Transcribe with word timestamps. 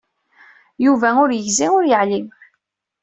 Yuba 0.85 1.09
ur 1.23 1.29
yegzi, 1.33 1.67
ur 1.77 1.83
yeɛlim. 1.87 2.27